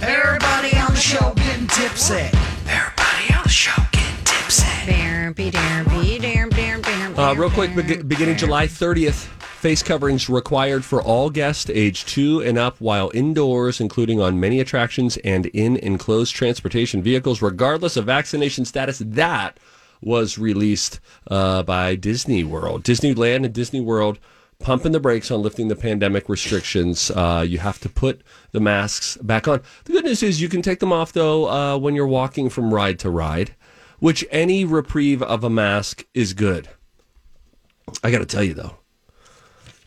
[0.01, 2.29] Everybody on the show getting tipsy.
[2.69, 4.71] Everybody on the show getting tipsy.
[7.17, 9.25] Uh, real quick, beg- beginning July 30th,
[9.59, 14.59] face coverings required for all guests age two and up while indoors, including on many
[14.59, 18.99] attractions and in enclosed transportation vehicles, regardless of vaccination status.
[19.05, 19.59] That
[20.01, 22.83] was released uh, by Disney World.
[22.83, 24.17] Disneyland and Disney World
[24.59, 27.11] pumping the brakes on lifting the pandemic restrictions.
[27.11, 28.21] Uh, you have to put
[28.51, 29.61] the masks back on.
[29.83, 32.73] The good news is you can take them off, though, uh, when you're walking from
[32.73, 33.55] ride to ride,
[33.99, 36.69] which any reprieve of a mask is good.
[38.03, 38.75] I got to tell you though,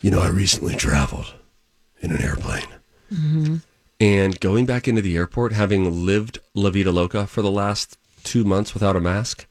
[0.01, 1.35] you know, I recently traveled
[2.01, 2.69] in an airplane,
[3.13, 3.57] mm-hmm.
[4.01, 8.45] and going back into the airport, having lived La Vida Loca for the last two
[8.45, 9.47] months without a mask,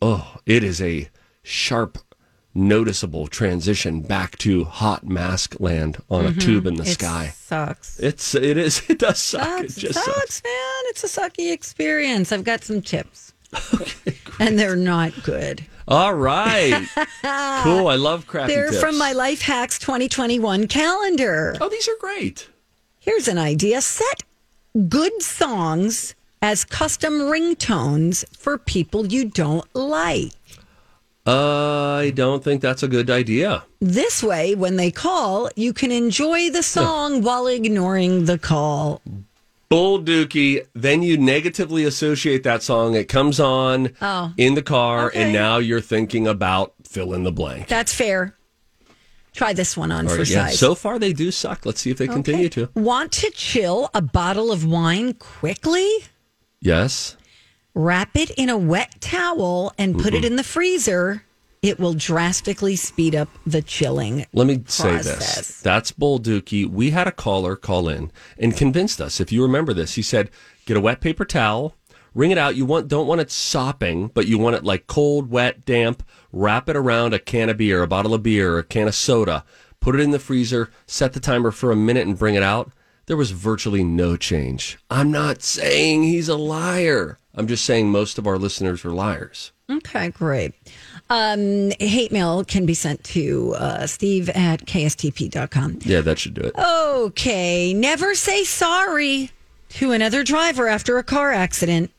[0.00, 1.08] oh, it is a
[1.42, 1.98] sharp,
[2.54, 6.38] noticeable transition back to hot mask land on a mm-hmm.
[6.38, 7.24] tube in the sky.
[7.24, 7.66] It sky.
[7.66, 8.00] Sucks.
[8.00, 9.42] It's it is it does suck.
[9.42, 9.78] Sucks.
[9.78, 10.44] It just sucks, sucks.
[10.44, 10.82] man.
[10.86, 12.32] It's a sucky experience.
[12.32, 13.32] I've got some tips.
[14.40, 15.64] and they're not good.
[15.90, 16.86] All right,
[17.62, 17.88] cool.
[17.88, 18.78] I love crappy They're tips.
[18.78, 21.56] from my Life Hacks 2021 calendar.
[21.62, 22.46] Oh, these are great.
[22.98, 24.22] Here's an idea set
[24.90, 30.32] good songs as custom ringtones for people you don't like.
[31.24, 33.64] I don't think that's a good idea.
[33.80, 39.00] This way, when they call, you can enjoy the song while ignoring the call.
[39.68, 40.66] Bull Dookie.
[40.74, 42.94] Then you negatively associate that song.
[42.94, 44.32] It comes on Oh.
[44.36, 45.22] in the car, Okay.
[45.22, 47.68] and now you're thinking about fill in the blank.
[47.68, 48.34] That's fair.
[49.34, 50.46] Try this one on All for right, yeah.
[50.48, 50.58] size.
[50.58, 51.64] So far, they do suck.
[51.66, 52.70] Let's see if they continue to.
[52.74, 55.86] Want to chill a bottle of wine quickly?
[56.60, 57.16] Yes.
[57.74, 61.22] Wrap it in a wet towel and put it in the freezer.
[61.60, 64.26] It will drastically speed up the chilling.
[64.32, 65.60] Let me say this.
[65.60, 66.68] That's Bull Dookie.
[66.68, 69.20] We had a caller call in and convinced us.
[69.20, 70.30] If you remember this, he said,
[70.66, 71.74] get a wet paper towel,
[72.14, 72.54] wring it out.
[72.54, 76.04] You want don't want it sopping, but you want it like cold, wet, damp.
[76.32, 79.44] Wrap it around a can of beer, a bottle of beer, a can of soda.
[79.80, 82.72] Put it in the freezer, set the timer for a minute and bring it out.
[83.06, 84.78] There was virtually no change.
[84.90, 87.18] I'm not saying he's a liar.
[87.34, 89.52] I'm just saying most of our listeners are liars.
[89.70, 90.54] Okay, great.
[91.10, 95.78] Um, hate mail can be sent to uh, steve at kstp.com.
[95.82, 96.54] Yeah, that should do it.
[96.58, 99.30] Okay, never say sorry
[99.70, 101.90] to another driver after a car accident.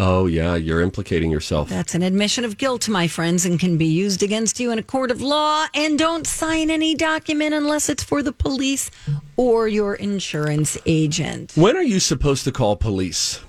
[0.00, 1.68] Oh, yeah, you're implicating yourself.
[1.68, 4.82] That's an admission of guilt, my friends, and can be used against you in a
[4.82, 5.66] court of law.
[5.74, 8.92] And don't sign any document unless it's for the police
[9.36, 11.52] or your insurance agent.
[11.56, 13.40] When are you supposed to call police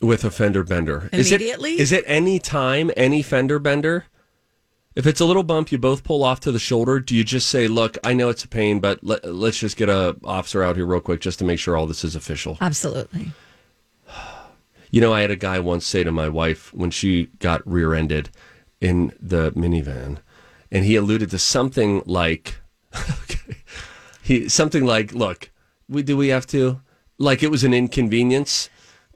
[0.00, 1.10] with a fender bender?
[1.12, 1.72] Immediately?
[1.72, 4.06] Is it, is it any time, any fender bender?
[4.96, 6.98] If it's a little bump, you both pull off to the shoulder.
[6.98, 9.88] Do you just say, "Look, I know it's a pain, but let, let's just get
[9.88, 12.58] a officer out here real quick just to make sure all this is official"?
[12.60, 13.32] Absolutely.
[14.92, 18.28] You know, I had a guy once say to my wife when she got rear-ended
[18.80, 20.18] in the minivan,
[20.72, 22.58] and he alluded to something like,
[22.96, 23.58] okay,
[24.20, 25.52] he something like, "Look,
[25.88, 26.80] we do we have to
[27.18, 28.68] like it was an inconvenience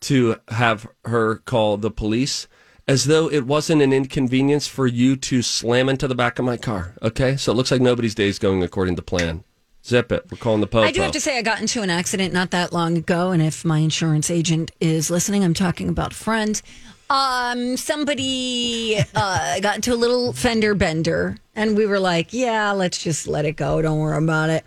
[0.03, 2.47] to have her call the police."
[2.87, 6.59] As though it wasn't an inconvenience for you to slam into the back of my
[6.59, 6.95] car.
[7.01, 9.43] Okay, so it looks like nobody's day is going according to plan.
[9.87, 10.25] Zip it.
[10.31, 10.87] We're calling the popo.
[10.87, 13.43] I do have to say, I got into an accident not that long ago, and
[13.43, 16.63] if my insurance agent is listening, I'm talking about friends.
[17.11, 23.03] Um, somebody uh, got into a little fender bender, and we were like, "Yeah, let's
[23.03, 23.83] just let it go.
[23.83, 24.65] Don't worry about it."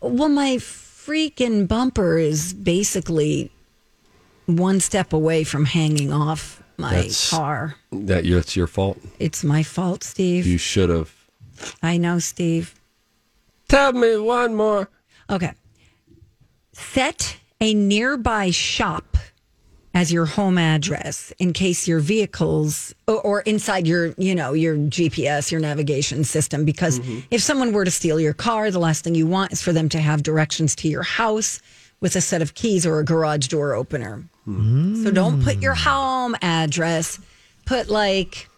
[0.00, 3.52] Well, my freaking bumper is basically
[4.46, 7.76] one step away from hanging off my That's- car.
[7.92, 8.98] that it's your fault.
[9.18, 10.46] It's my fault, Steve.
[10.46, 11.12] You should have.
[11.82, 12.74] I know, Steve.
[13.68, 14.88] Tell me one more.
[15.30, 15.52] Okay.
[16.72, 19.16] Set a nearby shop
[19.94, 24.76] as your home address in case your vehicles or, or inside your, you know, your
[24.76, 26.66] GPS, your navigation system.
[26.66, 27.20] Because mm-hmm.
[27.30, 29.88] if someone were to steal your car, the last thing you want is for them
[29.88, 31.62] to have directions to your house
[32.00, 34.22] with a set of keys or a garage door opener.
[34.46, 37.18] So don't put your home address.
[37.64, 38.48] Put like,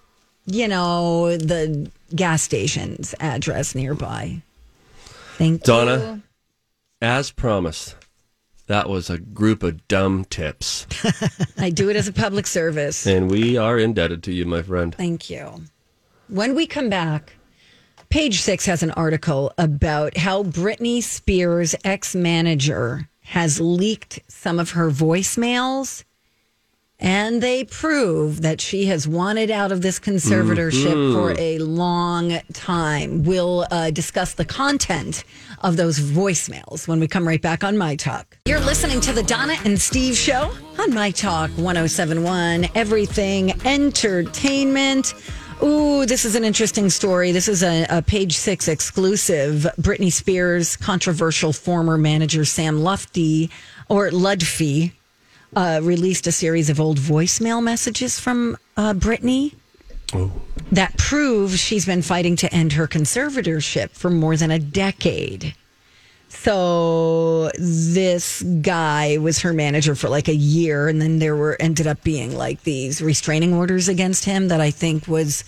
[0.44, 4.42] you know, the gas station's address nearby.
[5.38, 5.98] Thank Donna, you.
[5.98, 6.22] Donna,
[7.00, 7.96] as promised,
[8.66, 10.86] that was a group of dumb tips.
[11.58, 13.06] I do it as a public service.
[13.06, 14.94] and we are indebted to you, my friend.
[14.94, 15.62] Thank you.
[16.28, 17.32] When we come back,
[18.10, 24.70] page six has an article about how Britney Spears' ex manager has leaked some of
[24.70, 26.04] her voicemails.
[27.00, 31.12] And they prove that she has wanted out of this conservatorship Mhm.
[31.12, 33.22] for a long time.
[33.22, 35.22] We'll uh, discuss the content
[35.60, 38.36] of those voicemails when we come right back on My Talk.
[38.46, 45.14] You're listening to the Donna and Steve show on My Talk 1071, Everything Entertainment.
[45.62, 47.32] Ooh, this is an interesting story.
[47.32, 49.66] This is a, a page six exclusive.
[49.80, 53.50] Britney Spears' controversial former manager Sam Lufty
[53.88, 54.92] or Ludfi,
[55.56, 59.54] uh, released a series of old voicemail messages from uh, Britney
[60.70, 65.54] that prove she's been fighting to end her conservatorship for more than a decade.
[66.28, 71.86] So this guy was her manager for like a year, and then there were ended
[71.86, 75.44] up being like these restraining orders against him that I think was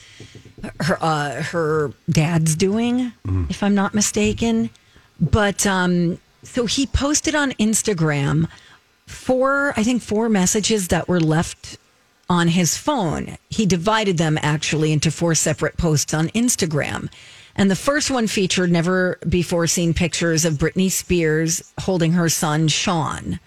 [0.80, 3.12] her uh, her dad's doing,
[3.50, 4.70] if I'm not mistaken.
[5.20, 8.48] But um, so he posted on Instagram
[9.06, 11.76] four, I think four messages that were left
[12.28, 13.36] on his phone.
[13.50, 17.10] He divided them actually into four separate posts on Instagram.
[17.60, 22.68] And the first one featured never before seen pictures of Britney Spears holding her son
[22.68, 23.38] Sean.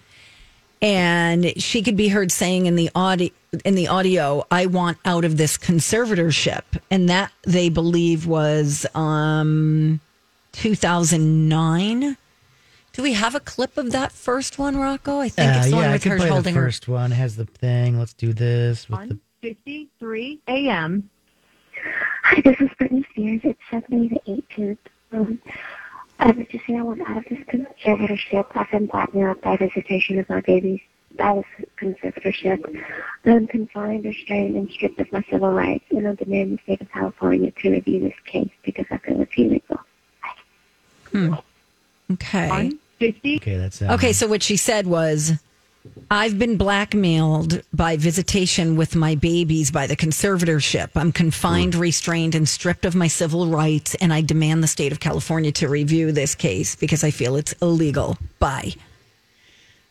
[0.80, 3.30] And she could be heard saying in the audio
[3.64, 6.62] in the audio, I want out of this conservatorship.
[6.92, 10.00] And that they believe was um
[10.52, 12.16] 2009.
[12.92, 15.18] Do we have a clip of that first one, Rocco?
[15.18, 16.62] I think Uh, it's the yeah, one I with could her play the holding her
[16.62, 17.10] first one.
[17.10, 17.98] Has the thing.
[17.98, 21.10] Let's do this with the 53 a.m.
[22.24, 23.40] Hi, this is Britney Spears.
[23.44, 24.20] It's Stephanie the
[24.56, 24.78] 18th.
[25.12, 25.40] Um,
[26.18, 28.46] I was just saying I want out of this conservatorship.
[28.54, 30.80] I've been blackmailed by visitation of my babies
[31.16, 32.82] by this conservatorship.
[33.24, 36.90] I'm confined, restrained, and stripped of my civil rights, and I'm demanding the state of
[36.90, 39.80] California to review this case because I feel it's illegal.
[41.12, 41.34] Hmm.
[42.12, 42.72] Okay.
[43.00, 45.32] Okay, that's uh, Okay, so what she said was,
[46.10, 50.90] I've been blackmailed by visitation with my babies by the conservatorship.
[50.94, 55.00] I'm confined, restrained, and stripped of my civil rights, and I demand the state of
[55.00, 58.16] California to review this case because I feel it's illegal.
[58.38, 58.74] Bye.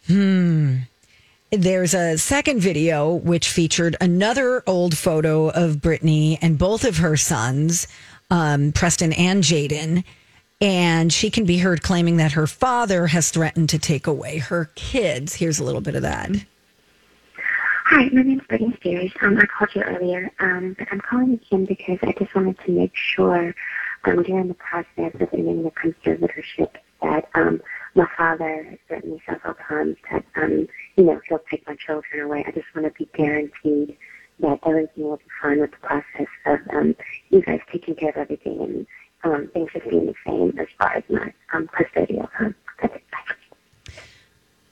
[0.07, 0.77] Hmm.
[1.51, 7.15] There's a second video which featured another old photo of Britney and both of her
[7.15, 7.87] sons,
[8.31, 10.03] um, Preston and Jayden.
[10.63, 14.71] And she can be heard claiming that her father has threatened to take away her
[14.75, 15.35] kids.
[15.35, 16.31] Here's a little bit of that.
[17.87, 19.11] Hi, my name's Britney Spears.
[19.21, 22.71] Um, I called you earlier, um, but I'm calling again because I just wanted to
[22.71, 23.53] make sure
[24.05, 27.61] um, during the process of ending the conservatorship that um,
[27.95, 32.21] my father has threatened me several times that, um, you know, he'll take my children
[32.23, 32.45] away.
[32.47, 33.97] I just want to be guaranteed
[34.39, 36.95] that everything will be fine with the process of um,
[37.31, 38.87] you guys taking care of everything and
[39.23, 40.42] um, things just being the same
[40.83, 42.55] far as my um, custodial time.
[42.81, 42.93] That's.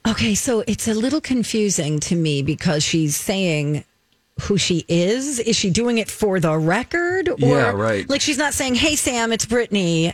[0.07, 3.83] Okay, so it's a little confusing to me because she's saying
[4.41, 5.39] who she is.
[5.39, 7.29] Is she doing it for the record?
[7.29, 8.09] Or, Yeah, right.
[8.09, 10.13] Like she's not saying, hey, Sam, it's Britney.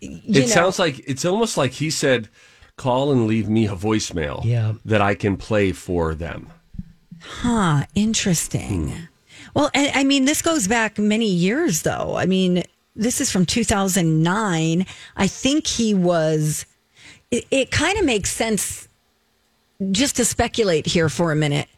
[0.00, 0.46] You it know.
[0.46, 2.28] sounds like it's almost like he said,
[2.76, 4.72] "Call and leave me a voicemail Yeah.
[4.84, 6.48] that I can play for them."
[7.20, 8.92] Huh, interesting.
[9.54, 12.16] Well, I, I mean, this goes back many years, though.
[12.16, 12.64] I mean,
[12.94, 14.86] this is from 2009.
[15.16, 16.66] I think he was,
[17.30, 18.88] it, it kind of makes sense
[19.90, 21.68] just to speculate here for a minute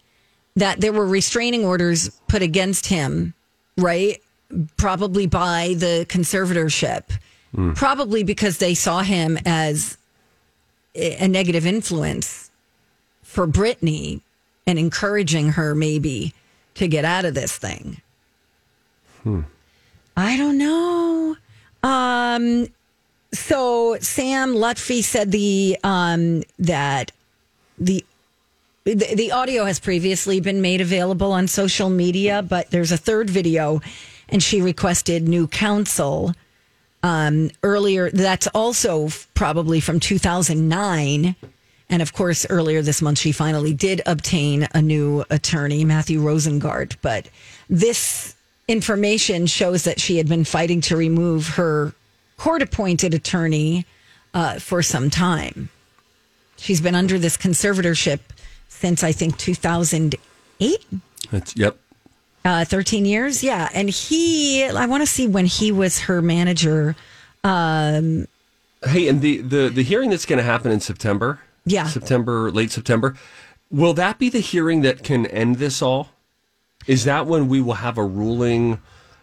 [0.57, 3.35] that there were restraining orders put against him,
[3.77, 4.21] right?
[4.77, 7.19] Probably by the conservatorship,
[7.55, 7.73] hmm.
[7.73, 9.99] probably because they saw him as
[10.95, 12.51] a a negative influence
[13.23, 14.21] for Britney
[14.65, 16.33] and encouraging her maybe
[16.75, 18.01] to get out of this thing.
[19.25, 19.41] Hmm.
[20.17, 21.37] I don't know.
[21.83, 22.69] Um,
[23.33, 27.13] so Sam Lutfi said the um, that
[27.79, 28.05] the,
[28.85, 33.29] the the audio has previously been made available on social media, but there's a third
[33.29, 33.81] video,
[34.29, 36.35] and she requested new counsel
[37.03, 38.11] um, earlier.
[38.11, 41.37] That's also probably from 2009.
[41.91, 46.97] And of course, earlier this month, she finally did obtain a new attorney, Matthew Rosengart.
[47.03, 47.29] But
[47.69, 48.35] this
[48.69, 51.95] information shows that she had been fighting to remove her
[52.37, 53.87] court appointed attorney
[54.33, 55.69] uh, for some time.
[56.57, 58.21] She's been under this conservatorship
[58.69, 60.87] since I think 2008.
[61.31, 61.77] That's, yep.
[62.45, 63.69] Uh, 13 years, yeah.
[63.75, 66.95] And he, I want to see when he was her manager.
[67.43, 68.27] Um,
[68.87, 71.41] Hey, and the the the hearing that's going to happen in September.
[71.65, 71.87] Yeah.
[71.87, 73.17] September, late September.
[73.71, 76.11] Will that be the hearing that can end this all?
[76.87, 78.81] Is that when we will have a ruling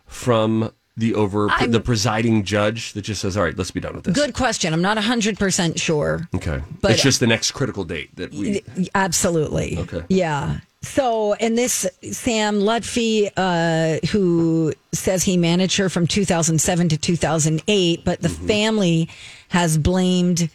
[0.08, 3.96] from the over I'm- the presiding judge that just says, "All right, let's be done
[3.96, 4.74] with this." good question.
[4.74, 6.28] I'm not 100% sure.
[6.36, 8.64] Okay, But- it's just the next critical date that we.
[8.94, 9.78] Absolutely.
[9.80, 10.02] Okay.
[10.10, 10.58] Yeah.
[10.84, 18.04] So, and this Sam Lutfi, uh, who says he managed her from 2007 to 2008,
[18.04, 19.08] but the family
[19.50, 20.50] has blamed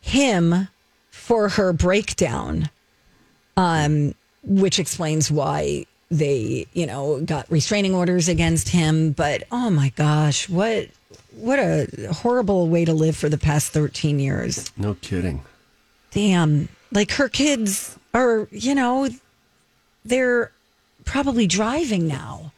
[0.00, 0.68] him
[1.10, 2.68] for her breakdown,
[3.56, 9.12] um, which explains why they, you know, got restraining orders against him.
[9.12, 10.88] But oh my gosh, what
[11.36, 15.42] what a horrible way to live for the past 13 years No kidding.
[16.10, 19.08] damn like her kids are you know
[20.04, 20.50] they're
[21.04, 22.50] probably driving now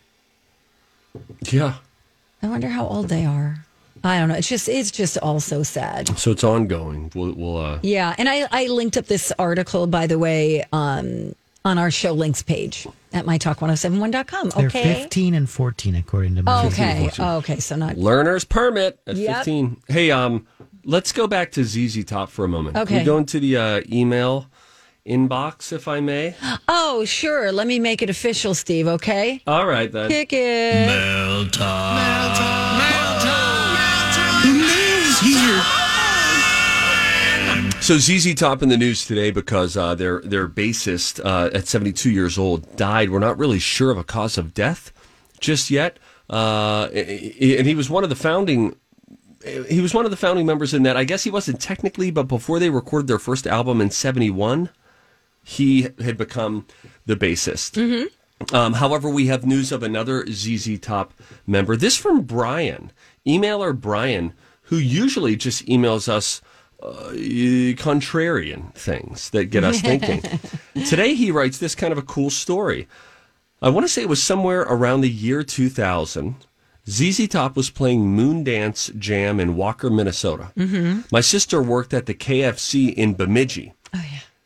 [1.51, 1.75] Yeah.
[2.43, 3.65] i wonder how old they are
[4.03, 7.13] i don't know it's just it's just all so sad So it's ongoing.
[7.15, 11.35] We'll, we'll uh, yeah and i i linked up this article by the way um
[11.65, 14.57] on our show links page at mytalk1071.com Okay.
[14.59, 18.99] They're okay 15 and 14, according to my okay oh, okay so not learner's permit
[19.07, 19.37] at Yep.
[19.37, 19.77] 15.
[19.89, 20.47] Hey, um,
[20.85, 22.75] let's go back to ZZ Top for a moment.
[22.75, 22.99] Can Okay.
[22.99, 24.47] we go into the uh, email
[25.07, 26.35] inbox, if I may?
[26.69, 30.09] oh sure let me make it official steve okay All right, then.
[30.09, 32.92] kick it Mel News
[37.83, 42.13] So ZZ Top in the news today because uh, their their bassist uh, at 72
[42.13, 43.11] years old died.
[43.11, 44.93] We're not really sure of a cause of death
[45.41, 45.99] just yet,
[46.31, 48.77] uh, and he was one of the founding.
[49.69, 50.97] He was one of the founding members in that.
[50.97, 54.69] I guess he wasn't technically, but before they recorded their first album in '71,
[55.43, 56.67] he had become
[57.05, 58.09] the bassist.
[58.55, 61.15] Um, however, we have news of another ZZ Top
[61.49, 61.75] member.
[61.75, 62.93] This from Brian,
[63.27, 64.35] emailer Brian,
[64.67, 66.41] who usually just emails us
[66.83, 67.11] uh,
[67.77, 70.23] contrarian things that get us thinking.
[70.87, 72.89] Today, he writes this kind of a cool story.
[73.61, 76.35] I want to say it was somewhere around the year 2000.
[76.89, 80.51] ZZ Top was playing Moondance Jam in Walker, Minnesota.
[80.57, 81.03] Mm-hmm.
[81.13, 83.75] My sister worked at the KFC in Bemidji.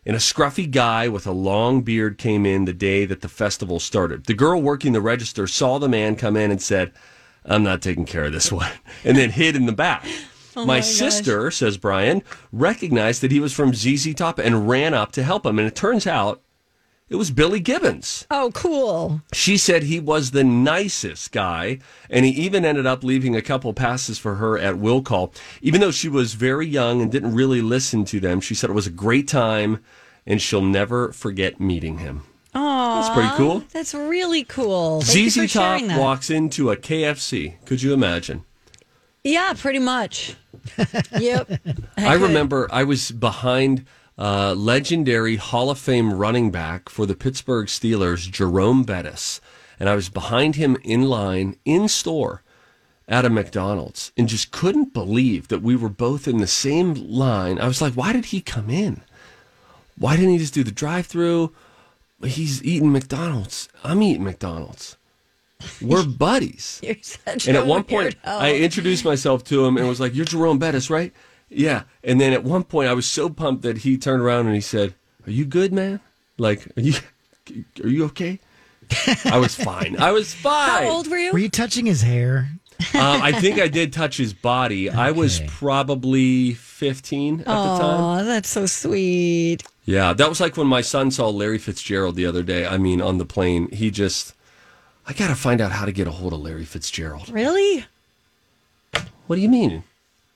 [0.05, 3.80] And a scruffy guy with a long beard came in the day that the festival
[3.80, 4.26] started.
[4.26, 6.93] The girl working the register saw the man come in and said,
[7.45, 8.70] I'm not taking care of this one,
[9.05, 10.07] and then hid in the back.
[10.57, 15.12] Oh my sister, says Brian, recognized that he was from ZZ Top and ran up
[15.12, 15.59] to help him.
[15.59, 16.40] And it turns out
[17.09, 18.26] it was Billy Gibbons.
[18.32, 21.78] oh cool She said he was the nicest guy,
[22.09, 25.32] and he even ended up leaving a couple passes for her at will call.
[25.61, 28.72] Even though she was very young and didn't really listen to them, she said it
[28.72, 29.84] was a great time,
[30.26, 32.22] and she'll never forget meeting him.
[32.54, 33.64] Oh, That's pretty cool.
[33.70, 35.02] That's really cool.
[35.02, 37.62] Thank ZZ Top walks into a KFC.
[37.66, 38.45] Could you imagine?
[39.27, 40.37] Yeah, pretty much.
[41.18, 41.51] yep.
[41.97, 43.85] I, remember I was behind
[44.16, 49.41] uh, legendary Hall of Fame running back for the Pittsburgh Steelers, Jerome Bettis,
[49.81, 52.45] and I was behind him in line in store
[53.09, 57.59] at a McDonald's and just couldn't believe that we were both in the same line.
[57.59, 59.03] I was like, why did he come in?
[59.99, 61.53] Why didn't he just do the drive-through?
[62.22, 63.68] He's eating McDonald's.
[63.83, 64.97] I'm eating McDonald's.
[65.80, 66.80] We're buddies.
[66.84, 68.28] You're such And a at one point, weirdo.
[68.40, 71.12] I introduced myself to him and was like, "You're Jerome Bettis, right?"
[71.48, 71.82] Yeah.
[72.04, 74.61] And then at one point, I was so pumped that he turned around and he
[74.61, 74.94] said,
[75.26, 76.00] "Are you good, man?
[76.38, 76.94] Like, are you
[77.82, 78.40] are you okay?"
[79.24, 79.96] I was fine.
[79.98, 80.84] I was fine.
[80.84, 81.32] How old were you?
[81.32, 82.48] Were you touching his hair?
[82.92, 84.90] Um, I think I did touch his body.
[84.90, 88.20] I was probably 15 at the time.
[88.20, 89.62] Oh, that's so sweet.
[89.86, 92.66] Yeah, that was like when my son saw Larry Fitzgerald the other day.
[92.66, 94.34] I mean, on the plane, he just,
[95.09, 97.28] I got to find out how to get a hold of Larry Fitzgerald.
[97.28, 97.84] Really?
[99.26, 99.84] What do you mean?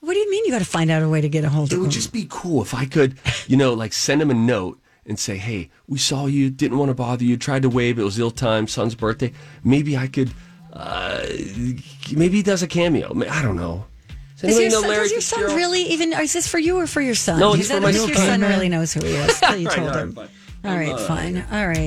[0.01, 1.71] What do you mean you got to find out a way to get a hold
[1.73, 1.91] of It would him?
[1.91, 5.37] just be cool if I could, you know, like send him a note and say,
[5.37, 8.31] "Hey, we saw you, didn't want to bother you, tried to wave, it was ill
[8.31, 9.33] time, son's birthday.
[9.63, 10.31] Maybe I could,
[10.73, 11.27] uh,
[12.15, 13.13] maybe he does a cameo.
[13.29, 13.85] I don't know.
[14.41, 15.59] Does Is your know son, Larry does your son Fitzgerald?
[15.59, 16.13] really even?
[16.15, 17.39] Is this for you or for your son?
[17.39, 18.41] No, Is it's that for my if your son.
[18.41, 19.41] son really knows who he is.
[19.43, 20.19] you All right, told all right, him.
[20.65, 21.45] All right, fine.
[21.53, 21.77] All right.